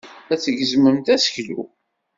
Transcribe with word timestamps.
Ad 0.31 0.39
tgezmemt 0.39 1.07
aseklu. 1.15 1.61